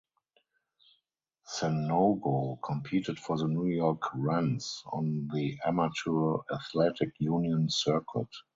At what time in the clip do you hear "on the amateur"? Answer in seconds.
4.91-6.37